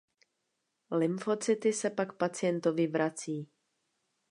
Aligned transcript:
Lymfocyty 0.91 1.73
se 1.73 1.89
pak 1.89 2.17
pacientovi 2.17 2.87
vrací. 2.87 3.49